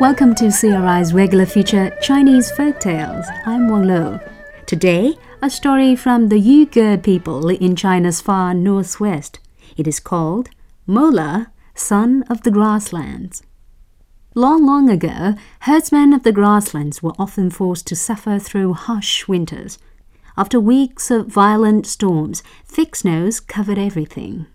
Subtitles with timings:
[0.00, 3.26] Welcome to CRI's regular feature Chinese Folk Tales.
[3.46, 4.18] I'm Wang Lo.
[4.66, 9.38] Today, a story from the Uyghur people in China's far northwest.
[9.76, 10.48] It is called
[10.84, 13.44] Mola, Son of the Grasslands.
[14.34, 19.78] Long, long ago, herdsmen of the grasslands were often forced to suffer through harsh winters.
[20.36, 24.46] After weeks of violent storms, thick snows covered everything.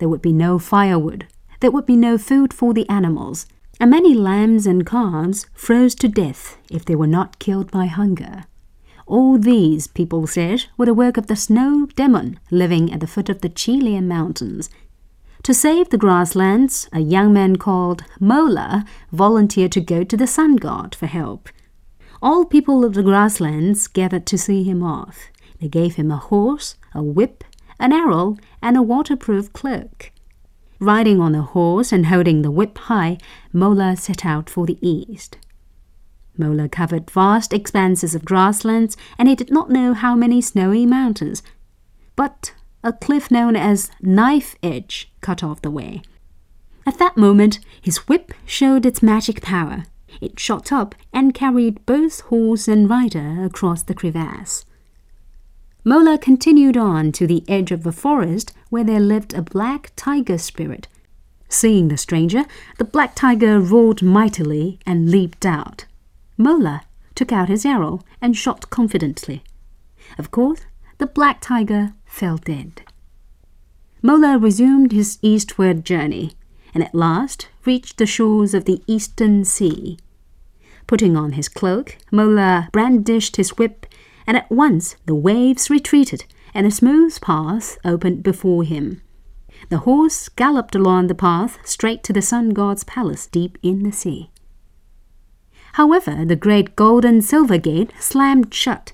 [0.00, 1.28] There would be no firewood.
[1.60, 3.46] There would be no food for the animals
[3.80, 8.44] and many lambs and calves froze to death if they were not killed by hunger.
[9.06, 13.28] All these, people said, were the work of the snow demon living at the foot
[13.28, 14.68] of the Qilian mountains.
[15.44, 20.56] To save the grasslands, a young man called Mola volunteered to go to the sun
[20.56, 21.48] god for help.
[22.20, 25.30] All people of the grasslands gathered to see him off.
[25.60, 27.44] They gave him a horse, a whip,
[27.80, 30.10] an arrow, and a waterproof cloak.
[30.80, 33.18] Riding on a horse and holding the whip high,
[33.52, 35.36] Mola set out for the east.
[36.36, 41.42] Mola covered vast expanses of grasslands, and he did not know how many snowy mountains.
[42.14, 42.54] But
[42.84, 46.02] a cliff known as Knife Edge cut off the way.
[46.86, 49.84] At that moment, his whip showed its magic power.
[50.20, 54.64] It shot up and carried both horse and rider across the crevasse.
[55.84, 60.36] Mola continued on to the edge of the forest where there lived a black tiger
[60.36, 60.88] spirit.
[61.48, 62.44] Seeing the stranger,
[62.78, 65.86] the black tiger roared mightily and leaped out.
[66.36, 66.82] Mola
[67.14, 69.42] took out his arrow and shot confidently.
[70.18, 70.60] Of course,
[70.98, 72.82] the black tiger fell dead.
[74.02, 76.32] Mola resumed his eastward journey
[76.74, 79.98] and at last reached the shores of the eastern sea.
[80.86, 83.86] Putting on his cloak, Mola brandished his whip
[84.28, 89.00] and at once the waves retreated, and a smooth path opened before him.
[89.70, 93.90] The horse galloped along the path straight to the sun god's palace deep in the
[93.90, 94.30] sea.
[95.72, 98.92] However, the great golden silver gate slammed shut.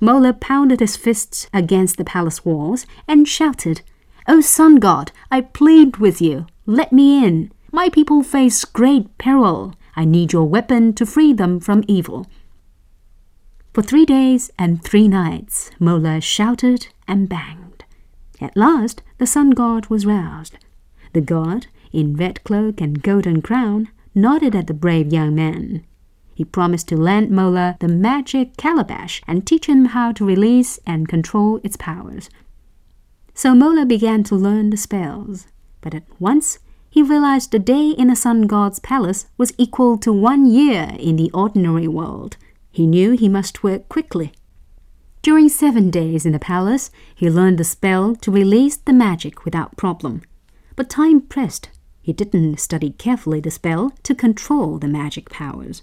[0.00, 3.82] Mola pounded his fists against the palace walls and shouted,
[4.26, 7.52] O sun god, I plead with you, let me in.
[7.70, 9.74] My people face great peril.
[9.94, 12.26] I need your weapon to free them from evil.
[13.72, 17.84] For three days and three nights, Mola shouted and banged.
[18.38, 20.58] At last, the sun god was roused.
[21.14, 25.84] The god, in red cloak and golden crown, nodded at the brave young man.
[26.34, 31.08] He promised to lend Mola the magic calabash and teach him how to release and
[31.08, 32.28] control its powers.
[33.32, 35.46] So Mola began to learn the spells,
[35.80, 36.58] but at once
[36.90, 41.16] he realized a day in the sun god's palace was equal to one year in
[41.16, 42.36] the ordinary world.
[42.72, 44.32] He knew he must work quickly.
[45.20, 49.76] During seven days in the palace, he learned the spell to release the magic without
[49.76, 50.22] problem.
[50.74, 51.68] But time pressed.
[52.00, 55.82] He didn't study carefully the spell to control the magic powers.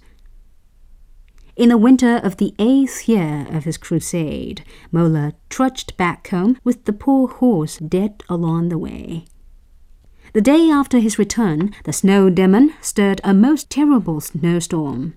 [1.56, 6.86] In the winter of the eighth year of his crusade, Mola trudged back home with
[6.86, 9.26] the poor horse dead along the way.
[10.34, 15.16] The day after his return, the snow demon stirred a most terrible snowstorm.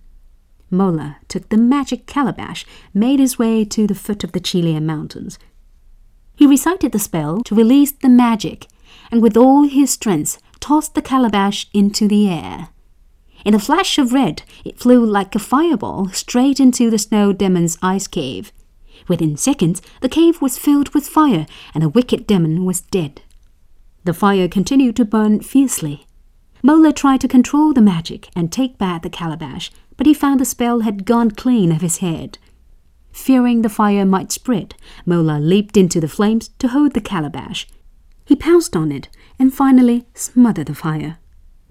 [0.73, 5.39] Mola took the magic calabash, made his way to the foot of the Qilian mountains.
[6.35, 8.67] He recited the spell to release the magic,
[9.11, 12.69] and with all his strength tossed the calabash into the air.
[13.45, 17.77] In a flash of red, it flew like a fireball straight into the snow demon's
[17.83, 18.53] ice cave.
[19.09, 23.21] Within seconds, the cave was filled with fire, and the wicked demon was dead.
[24.05, 26.07] The fire continued to burn fiercely.
[26.65, 30.45] Mola tried to control the magic and take back the calabash, but he found the
[30.45, 32.39] spell had gone clean of his head.
[33.13, 37.67] Fearing the fire might spread, Mola leaped into the flames to hold the calabash.
[38.25, 39.09] He pounced on it
[39.39, 41.19] and finally smothered the fire.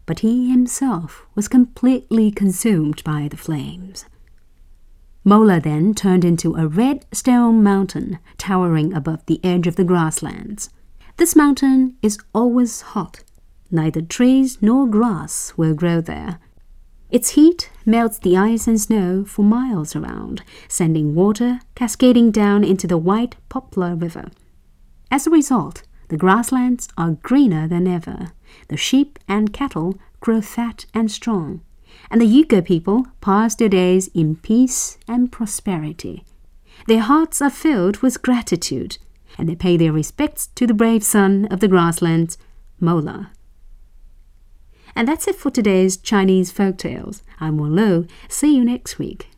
[0.06, 4.06] But he himself was completely consumed by the flames.
[5.24, 10.70] Mola then turned into a red stone mountain towering above the edge of the grasslands.
[11.18, 13.24] This mountain is always hot.
[13.72, 16.40] Neither trees nor grass will grow there,
[17.12, 22.88] its heat melts the ice and snow for miles around, sending water cascading down into
[22.88, 24.32] the white Poplar River.
[25.12, 28.32] As a result, the grasslands are greener than ever.
[28.70, 31.62] The sheep and cattle grow fat and strong,
[32.10, 36.24] and the Uyghur people pass their days in peace and prosperity.
[36.88, 38.98] Their hearts are filled with gratitude,
[39.38, 42.38] and they pay their respects to the brave son of the grasslands,
[42.80, 43.32] Mola.
[44.96, 47.24] And that's it for today's Chinese folk tales.
[47.40, 48.06] I'm Wen Lo.
[48.28, 49.31] See you next week.